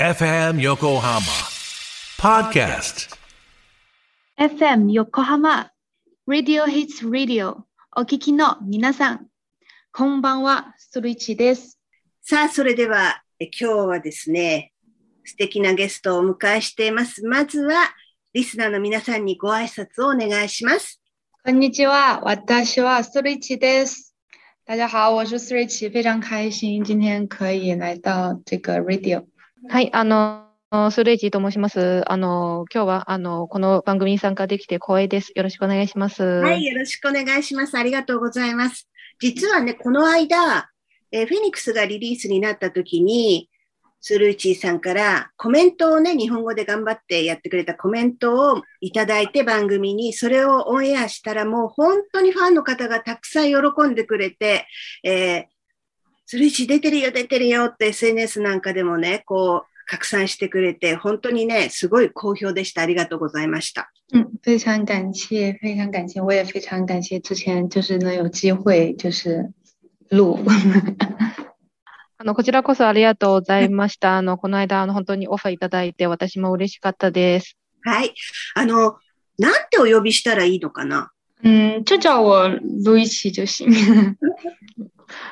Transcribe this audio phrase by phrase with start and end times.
[0.00, 1.22] FM Yokohama
[2.18, 3.16] Podcast
[4.38, 5.72] FM 横浜
[6.28, 7.64] Radio Hits Radio
[7.96, 9.26] お聞きの皆さん、
[9.92, 11.80] こんばんは、ストリッチです。
[12.22, 14.72] さあ、それでは、え今日はですね、
[15.24, 17.24] 素敵なゲストをお迎えしています。
[17.26, 17.82] まずは、
[18.32, 21.02] リスナーの皆さんにご挨拶をお願いします。
[21.44, 24.14] こんにちは，私はストリッチです。
[24.64, 29.26] 大家好，我是 Switch，非常开心今天可以来到这个 Radio。
[29.70, 30.46] はい、あの、
[30.90, 32.02] スレイジーと申します。
[32.10, 35.32] あの、今日は、あの、この番組に参加できて光栄です。
[35.34, 36.22] よろしくお願いします。
[36.22, 37.76] はい、よろしくお願いします。
[37.76, 38.88] ありがとうございます。
[39.20, 40.70] 実はね、この間、
[41.12, 43.50] えフェニックスがリリースになった時に、
[44.00, 54.66] スルーチーさんからコメントをね、日本語で頑張ってやってくれたコメントをいただいて番組に、それをオンエアしたらもう本当にファンの方がたくさん喜んでくれて、
[55.04, 55.57] えー
[56.30, 62.82] スルーチー出てるよ、出てるよって SNS なんかでもね、こう、拡散してくれて、本当にね、すごい好評でした。
[62.82, 63.90] ありがとうございました。
[64.12, 69.50] 嗯，非常感谢，非常感谢，我也非常感谢之前就是能有机会就是
[70.10, 70.38] 录。
[72.18, 74.18] あの、こちらこそありがとうございました。
[74.18, 77.56] あの、この間、あの、本当にオファーいただいて、私も嬉しかったです。
[77.84, 78.12] はい。
[78.54, 78.98] あの、
[79.38, 81.08] なんてお呼びしたらいいのかな？
[81.42, 82.48] 嗯，就叫我
[82.84, 83.66] 录一期就行。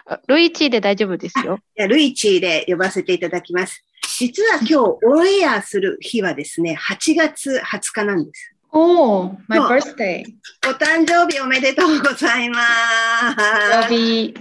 [0.06, 1.58] あルイチーで大丈夫ですよ。
[1.76, 3.84] いやルイチーで呼ばせていただきます。
[4.18, 8.52] 実は今日オンエアする日はですね、8月20日なんです。
[8.72, 10.24] 哦、m y そう birthday，
[10.68, 12.60] お誕生日おめでとうございま
[13.88, 14.34] す。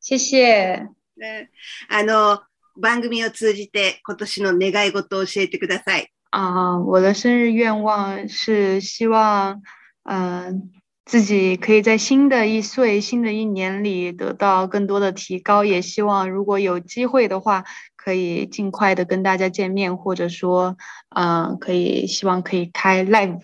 [0.00, 0.86] 谢谢。
[1.16, 1.50] ね
[1.88, 2.40] あの、
[2.76, 6.10] 番組を通じて今年の願い事を教えてください。
[6.30, 9.62] 啊、我的生日愿望是希望，
[10.04, 10.72] 嗯、
[11.04, 20.76] 自己可以在新的一岁、新的一年里得到更多的提高，也希望如果有机会的话，可以尽快的跟大家见面，或者说，
[21.10, 23.40] 嗯、可以希望可以开 live，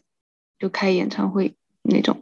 [0.59, 2.20] 就开演唱会那种。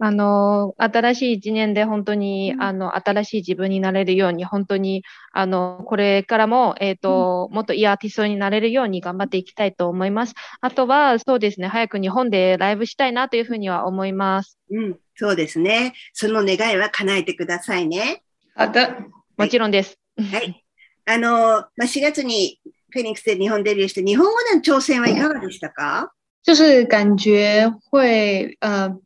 [0.00, 10.34] あの、新しい一年で本当に、うんあの、新しい自分になれるように、本当に、あの、これからも、えっと、もっといいアーティストになれるように頑張っていきたいと思います。
[10.60, 14.58] あとは、そうですね、早く日本でライブしたいなというふうには思います。
[14.70, 15.94] うん、そうですね。
[16.12, 18.22] その願いは叶えてくださいね。
[18.56, 18.90] 好的，
[19.36, 19.98] もちろんです。
[20.16, 20.64] はい。
[21.06, 22.60] あの、まあ、4月に
[22.90, 26.12] フェニックスで日本デビューして、日本語での挑戦はいかがでしたか？
[26.44, 28.96] 就是感觉会呃，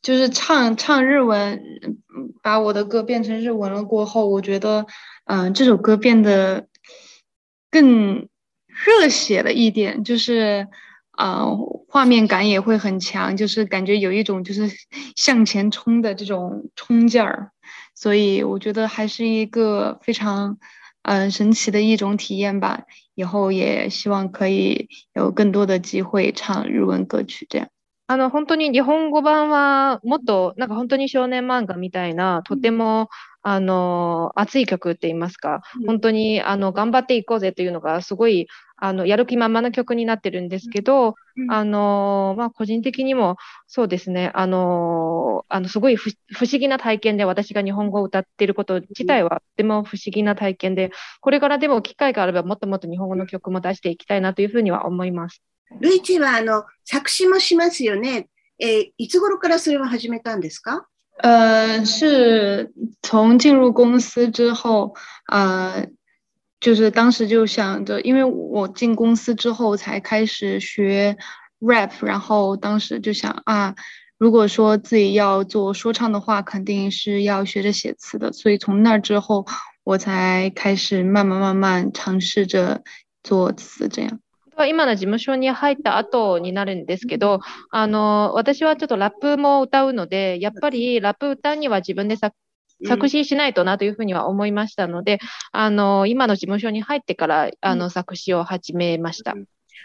[0.00, 1.60] 就是唱唱日文，
[2.42, 4.86] 把我的歌变成日文了过后，我觉得，
[5.24, 6.68] 嗯、这首歌变得
[7.70, 8.28] 更
[8.66, 10.68] 热血了一点，就是，
[11.18, 11.56] 呃，
[11.88, 14.70] 画面感也会很强，就是感觉有一种就是
[15.16, 17.50] 向前冲的这种冲劲儿，
[17.94, 20.58] 所以我觉得还是一个非常，
[21.02, 22.84] 嗯、神奇的一种体验吧。
[23.14, 27.68] 以后也希望可以有更多的机会唱日文歌曲，这样。
[28.10, 33.10] あの、本当に日本語版は、もっと、なんか本当に少年漫画みたいな、とても、
[33.42, 35.86] あの、熱い曲って言いますか、うん。
[35.86, 38.46] 本当に、あの、頑張っていこうぜというのが、すごい、
[38.78, 41.50] あの、やる気満々な曲になってるんですけど、うん。
[41.52, 43.36] あの、まあ、個人的にも、
[43.66, 55.42] そうですね、あの、あの、すごい不不思議な体験で、私が日本語を歌っていること自体は、とても不思議な体験で、これからでも機会があれば、もっともっと日本語の曲も出していきたいなというふうには思います。
[55.79, 58.27] ルイチはあの作詞もしますよね。
[58.59, 60.85] えーいつ頃からそれは始めたんですか
[61.21, 64.95] 呃，是从进入公司之后，
[65.31, 65.87] 呃，
[66.59, 71.17] 就是当时就想着，因为我进公司之后才开始学
[71.59, 73.75] rap，然后当时就想啊，
[74.17, 79.45] 如果说自己要做说唱的话，肯定是要学着写词的，所以从那之后，
[79.83, 82.83] 我才开始慢慢慢慢尝试着
[83.23, 84.19] 做词，这样。
[84.58, 92.36] は今の事務所に入った後になるんですけど、あの、私はちょっとラップも歌うので、やっぱりラップ歌うには自分で作
[92.86, 95.18] 作詞しないとなというふうには思いましたので、
[95.50, 99.34] あの、今の事務所に入ってから、あの、作詞を始めました。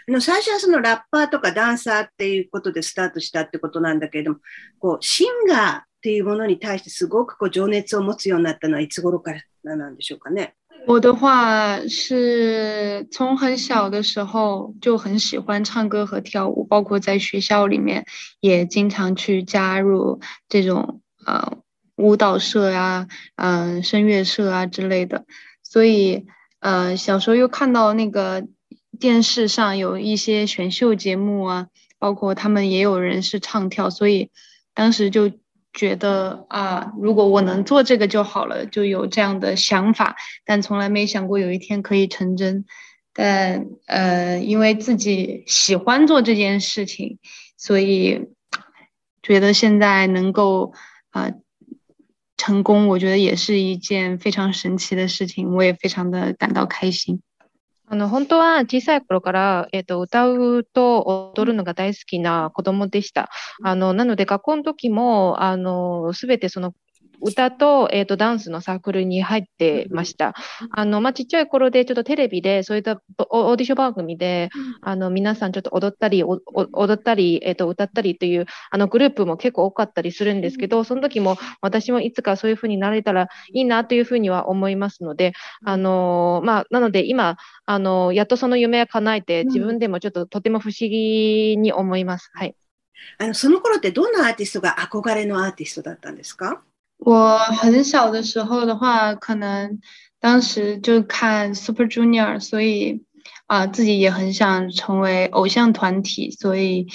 [0.06, 4.36] あの最初はそのラッパーとかダンサーっていうことでスタートしたってことなんだけれども、
[4.78, 9.32] こうシンガーっていうものに対してすごくこう情熱を持つようになったのはいつ頃か
[9.64, 10.54] らなんでしょうかね。
[10.86, 18.04] 我的话是从很小的时候就很喜欢唱歌和跳舞，包括在学校里面
[18.40, 21.58] 也经常去加入这种呃
[21.96, 25.24] 舞蹈社呀、嗯、声乐社啊之类的。
[25.62, 26.26] 所以
[26.60, 28.46] 呃小时候又看到那个
[29.00, 34.30] 电视上有一些选秀节目啊，包括他们也有人是唱跳，所以
[34.74, 35.30] 当时就
[35.74, 40.16] 觉得啊，如果我能做这个就好了，就有这样的想法，
[40.46, 42.64] 但从来没想过有一天可以成真。
[43.12, 47.18] 但呃，因为自己喜欢做这件事情，
[47.56, 48.28] 所以
[49.22, 50.72] 觉得现在能够
[51.10, 51.30] 啊
[52.36, 57.20] 成功，我觉得也是一件非常神奇的事情，我也非常的感到开心。
[57.86, 63.28] あの、本当は小さい頃から、えっ、ー、と、歌うと踊るのが大好きな子供でした。
[63.62, 66.72] あの、なので学校の時も、あの、すべてその
[67.20, 70.34] 歌と,、えーと、ダンスのサークルに入ってました。
[70.70, 73.00] あのまあ、ちっちゃい頃でちょっとテレビでそういった
[73.30, 74.50] オーディション番組で、
[74.82, 85.32] あの皆さんちょっと踊ったり、踊ったり、えーと、歌ったりというあのグループも結構多かったりするんですけど、その時も私もいつかそういうふうになれたらいいなというふうには思いますので、
[85.64, 92.30] あのまあ、なので今あの、やっとその夢を叶えて、自分でもちょっととても不思議に思います。
[92.34, 92.54] はい。
[93.18, 96.62] あのその頃ってどんなアーティストが憧れのアーティストだったんですか？
[96.98, 99.80] 我很小的时候的话，可能
[100.20, 103.04] 当时就看 Super Junior，所以
[103.46, 106.86] 啊，自己也很想成为偶像团体，所以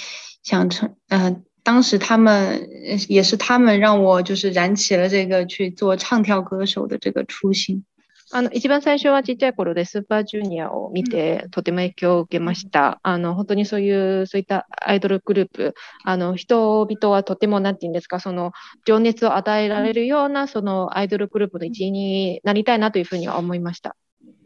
[0.42, 2.68] 想成，嗯，当时他们
[3.08, 7.84] 也是他们让我就是燃起了这个去做唱跳歌手的这个初心。
[8.32, 13.00] あの、一番最初はちっちゃい頃でスーパージュニアを見て、とても影響を受けました。
[13.02, 15.74] あの、本当にそういう、そういったアイドルグループ、
[16.04, 18.52] あの、人々はとても、なんて言うんですか、その、
[18.86, 23.96] 情熱を与えられるような、その、アイドルグループの一員になりたいなというふうには思いました。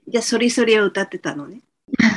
[0.09, 1.61] じゃあ、それそれを歌ってたのね。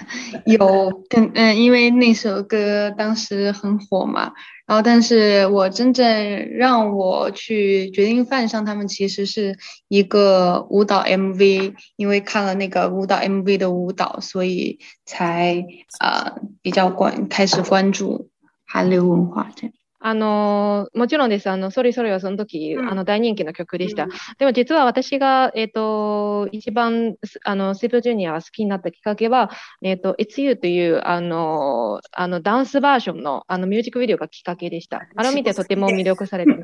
[0.46, 4.34] 有，跟嗯，因为那首歌当时很火嘛，
[4.66, 9.58] 然后，但是我真正让我去决定犯上他们，其实是
[9.88, 15.66] 一个舞蹈 MV，因为看了那个舞蹈 MV 的舞蹈，所以才
[16.00, 18.30] 呃比较关开始关注
[18.66, 19.74] 韩流文化这样。
[20.00, 21.50] あの、もちろんです。
[21.50, 24.04] あの、ソリソリはその時、うん、あの、大人気の曲でした。
[24.04, 29.50] うん、でも実は私が、えっ、ー、と、一番、あの、セブジュニアが好きになったきっかけは、
[29.82, 35.08] えっ、ー、と、It's You という、あの、あの、ダンスバージョンの、あの、ミュージックビデオがきっかけでした。
[35.16, 36.64] あれを見てとても魅力されてま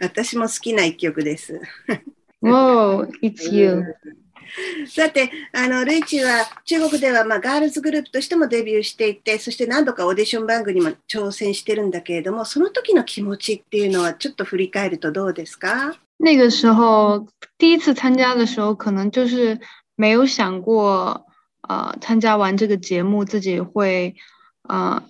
[0.00, 1.60] 私も好きな一曲です。
[2.40, 3.82] Wow, It's You.
[4.88, 15.94] さて、あの、ルイチは中国では、まあ、ガールズグループとしてもデビューしていて、そして何度かオーディション番組にも挑戦してるんだけれども、その時の気持ちっていうのはちょっと振り返るとどうですか？
[16.20, 19.60] 那个时候第一次参加的时候，可能就是
[19.94, 21.26] 没有想过，
[21.68, 24.16] 呃，参加完这个节目自己会，
[24.62, 25.02] 呃，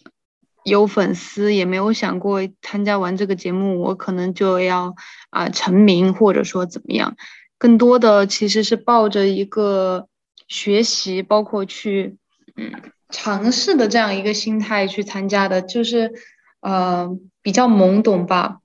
[0.64, 4.94] 有粉丝，也没有想过参加完这个节目我可能就要
[5.30, 7.16] 啊、呃、成名，或者说怎么样。
[7.58, 10.08] 更多的其实是抱着一个
[10.46, 12.16] 学习，包括去
[12.56, 12.72] 嗯
[13.10, 16.12] 尝试的这样一个心态去参加的，就是
[16.60, 17.10] 呃
[17.42, 18.60] 比较懵懂吧。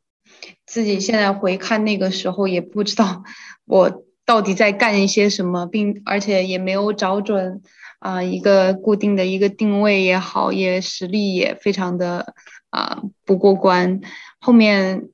[0.66, 3.24] 自己现在回看那个时候，也不知道
[3.66, 7.62] 我到底在干一些什么，并而且也没有找准
[8.00, 12.34] 啊一个固定的一个定位也好，也实力也非常的
[12.70, 14.02] 啊不过关。
[14.40, 15.10] 后面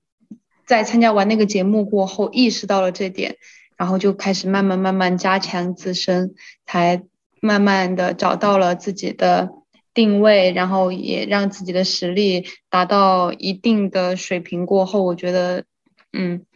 [0.65, 3.37] 在参加完那个节目过后，意识到了这点。
[3.78, 6.34] 然后就开始慢慢慢慢加强自身，
[6.64, 7.02] 才
[7.40, 9.50] 慢慢的找到了自己的
[9.92, 15.64] 定位，然后也让自己的实力达到一定的水平过后，我觉得，
[16.12, 16.46] 嗯，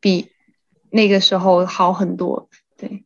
[0.00, 0.30] 比
[0.90, 2.48] 那个时候好很多。
[2.76, 3.04] 对。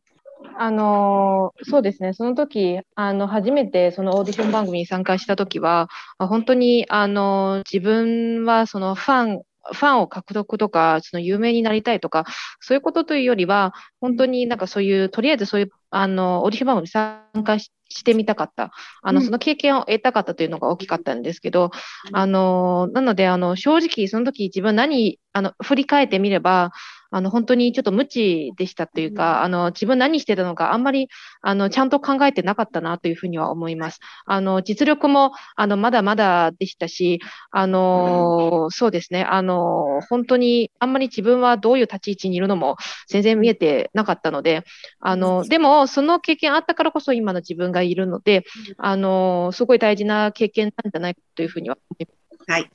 [0.55, 5.89] あのそうですね、その時あの初めてそのオーディション番組に参加した時は、
[6.19, 9.41] 本当にあの自分はそのファン
[9.72, 12.24] ファンを獲得とか、その有名になりたいとか、
[12.60, 18.70] そういうことというよりは、本当になんかそういう、とりあえずそういう、あの、オーディション番組に参加してみたかった。
[19.02, 21.70] あの、その経験を得たかったというのが大きかったんですけど、
[22.12, 26.72] あの、なので、あの、正直、その時自分何、あの、振り返ってみれば、
[27.10, 31.08] あの、本当にちょっと無知でしたというか、あの、自分何してたのか、あんまり、
[31.40, 34.00] あの、ちゃんと考えてなかったなというふうには思います。
[34.26, 42.76] あの、実力も、あの、まだまだでしたし、あの、そうですね、あの、本当に、あんまり自分はどういう立ち位置にいるのも
[43.08, 44.64] 全然見えてなかったので、
[45.00, 48.44] あの、でも、その経験あったからこそ今の自分がいるので、
[48.76, 52.12] あの、すごい大事な経験なんじゃないかというふうには思いま
[52.44, 52.50] す。
[52.50, 52.70] はい。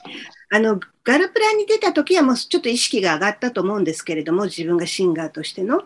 [0.51, 5.81] あの、ガルプラに出た時はもうちょっと意識が上がったと思うんですけれども、自分がシンガーとしての。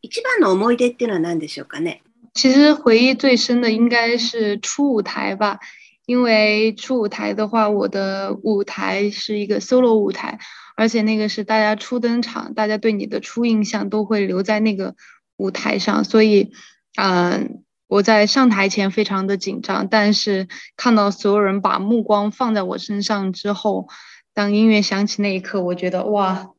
[0.00, 2.02] 一番の思い出っていうのは何でしょうかね？
[2.34, 5.60] 其实回忆最深的应该是初舞台吧，
[6.06, 10.38] 因为初舞台的话，我的舞台是一个 solo 舞台，
[10.74, 14.96] 而且那个是大家初登场，大家对你的初印象都会留在那个
[15.42, 16.52] 舞台上，所以，
[16.96, 17.58] 嗯。
[17.92, 23.86] 我在上台前非常的紧张，但是看到所有人把目光放在我身上之后，
[24.32, 26.52] 当音乐响起那一刻，我觉得哇，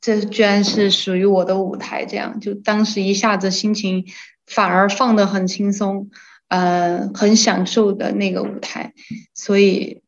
[0.00, 4.04] 这居然是属于我的舞台，这样就当时一下子心情
[4.46, 6.08] 反而放得很轻松，
[6.46, 8.94] 呃，很享受的那个舞台，
[9.34, 10.02] 所以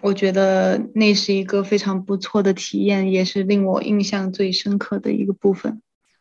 [0.00, 5.80] 我觉得那是一个非常不错的体验，也是令我印象最深刻的一个部分。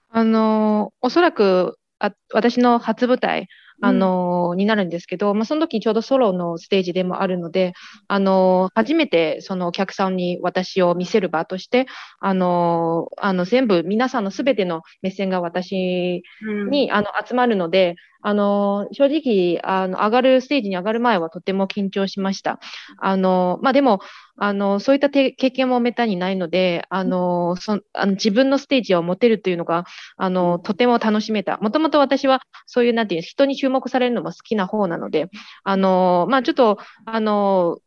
[0.09, 3.47] あの、おそらく、あ、私の初舞台、
[3.81, 7.73] あの、になるんですけど、まあ、その時ちょうどソロのステージでもあるので、
[8.07, 11.85] あの、初めてそのお客さんに私を見せる場として、
[12.19, 16.23] あの、あの、全部皆さんのすべての目線が私
[16.69, 22.59] に、あの、集まるので、あの、正直、あの、上がる、ステージに上がる前はとても緊張しました。
[22.97, 23.99] あの、まあ、でも、
[24.37, 29.85] あの、そういった経験もめったにないので、あの、そあの自分のステージを持てるというのが、
[30.17, 31.57] あの、とても楽しめた。
[31.57, 35.29] もともと私は、そういう、なんていう、人に注目されるのも好きな方なので、
[35.63, 37.79] あの、まあ、ちょっと、あの、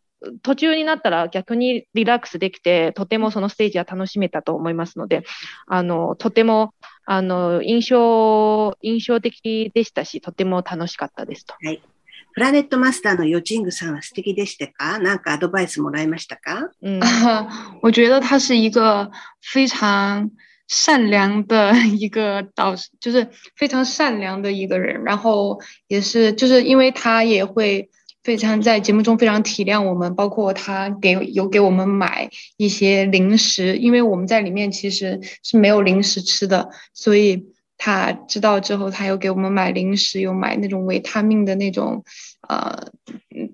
[0.43, 5.25] 途中になったら逆にリラックスできて、とてもそのステージは楽しめたと思いますので、
[5.67, 6.75] あの、とても、
[7.05, 11.55] あの、印象、印象的でしたし、とても楽しかったですと。
[11.61, 11.83] はい。
[12.35, 14.99] プラネットマスターのヨチングさんは素敵でしたか？
[14.99, 16.71] なんかアドバイスもらいましたか？
[16.83, 17.01] 嗯，
[17.83, 19.11] 我觉得他是一个
[19.41, 20.31] 非常
[20.67, 25.05] 善良的一个导师，就是非常善良的一个人。
[25.05, 27.91] 然后也是，就是因为他也会。
[28.23, 42.05] 非常在节目中非常体谅我们，包括他给有给我们买一些零食，因为我们在里面其实是没有零食吃的，所以他知道之后，他又给我们买零食，又买那种维他命的那种，
[42.49, 42.93] 呃，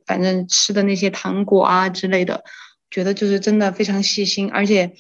[0.05, 2.45] 反正吃的那些糖果啊之类的，
[2.91, 4.93] 觉得就是真的非常细心，而且，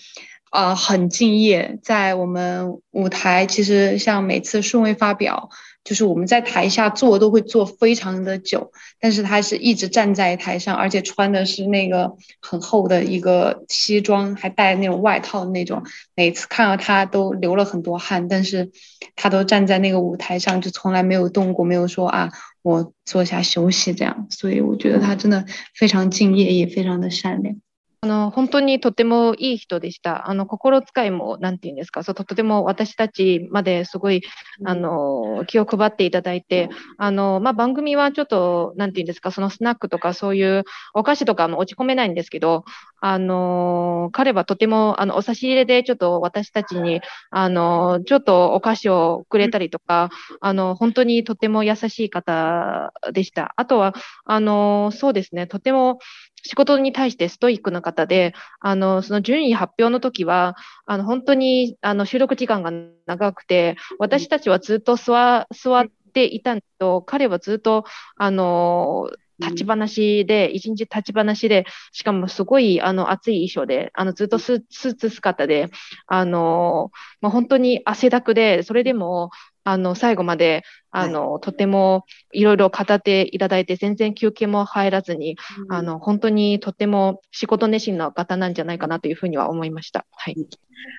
[0.51, 5.51] 呃，很敬业，在我们舞台，其实像每次顺位发表。
[5.85, 15.83] 就是我们在台下坐都会坐非常的久，但是他是一直站在台上，而且穿的是那个很厚的一个西装，还带那种外套的那种。
[16.15, 18.71] 每次看到他都流了很多汗，但是
[19.17, 22.31] 他都站在那个舞台上，就从来没有动过，没有说啊，
[22.61, 24.27] 我坐下休息这样。
[24.29, 27.57] 所以我觉得他真的非常敬业，也非常的善良。
[28.01, 30.31] あの、本当にとてもいい人でした。
[30.31, 34.23] あの、心遣いも、なんて言うんですか、そう、とても私たちまですごい、
[34.65, 40.63] あの、気を配っていただいて、あの、まあ、番組はちょっと、なんて言うんですか、そのスナックとかそういう
[40.95, 42.65] お菓子とかも落ち込めないんですけど、
[43.01, 47.01] あの、彼はとても、あの、お差し入れでちょっと私たちに、
[47.31, 53.53] あの、ちょっとお菓子をくれたりとか、あの、本当にとても優しい方でした。
[53.57, 55.99] あとは、あの、そうですね、とても、
[56.45, 62.71] 仕事に対してストイックな方で、あの、その順位発表の時は、あの、本当に、あの、収録時間が
[63.07, 67.85] 長くて、私たちはずっと座、座っていたんですけど、彼はずっと、
[68.17, 69.11] あの、
[69.41, 75.69] 立ち話で、一日立ち話で、しかもすごい、あの、暑い衣装で、あの、ずっとスーツ姿で、
[76.07, 76.91] あの、
[77.21, 79.31] まあ、本当に汗だくで、それでも、
[79.65, 85.37] あの、最後まで、あの、はい、とてもいろいろ語っていただいて、全然休憩も入らずに、
[85.69, 90.07] うん、あの、本当にとても仕事熱心な方なんじゃないかなというふうには思いました。
[90.13, 90.37] はい。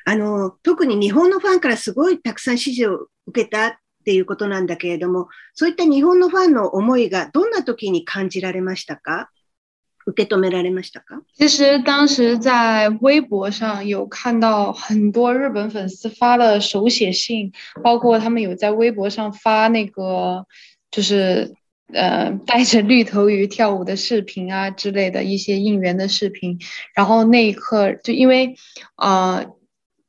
[0.05, 9.30] あの、特に日本のファンからすごいたくさん支持を受けたっていうことなんだけれども、そういった日本のファンの思いがどんな時に感じられましたか
[10.06, 11.22] 受け止められましたか？
[11.32, 17.50] 其实当时在微博上有看到很多日本粉丝发了手写信，
[17.82, 20.46] 包括他们有在微博上发那个
[20.90, 21.54] 就是
[21.94, 26.58] 呃带着绿头鱼跳舞的视频啊之类的一些应援的视频。
[26.94, 28.56] 然后那一刻就因为
[28.96, 29.46] 呃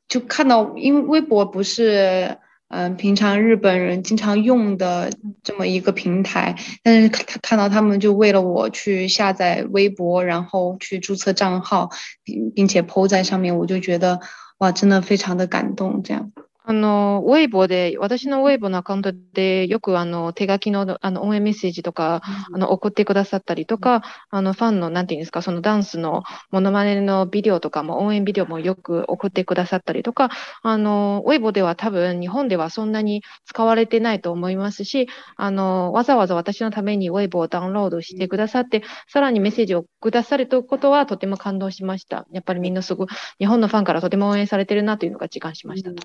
[0.10, 2.38] 就看到，因为微博不是。
[2.71, 5.11] 嗯，平常日本人经常用的
[5.43, 11.91] 这么一个平台，但是他看到他们就为了我去下载微博，然后去注册账号，
[12.23, 14.21] 并并且 PO 在上面，我就觉得
[14.59, 16.31] 哇，真的非常的感动，这样。
[16.71, 22.23] あの、ウェイボーで、私のウェイボーのアカウントでよくあの、手書きのあの、応援メッセージとか、
[22.53, 26.23] あの、送ってくださったりとか、あの、ファンの、なんていうんですか、そのダンスの
[26.53, 30.31] モノマネのビデオとかも、応援ビデオもよく送ってくださったりとか、
[30.63, 42.29] あの、ウェイボーでは多分日本ではそんなに使われてないと思いますし、あの、わざわざ私のためにウェイボーをダウンロードしてくださって、さらにメッセージをくださるということはとても感動しました。
[42.31, 43.07] やっぱりみんなすごい、
[43.41, 45.91] 日本のファンからとても応援されてるなというのが実感しました。
[45.91, 45.97] うん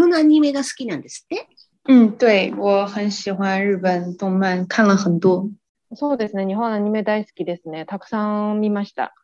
[0.00, 1.46] 本のアニメが好きなんですって？
[1.88, 5.48] うん、对、我很喜欢日本動漫、看了很多。
[5.94, 7.84] そうですね、日本アニメ大好きですね。
[7.84, 9.14] たくさん見ました。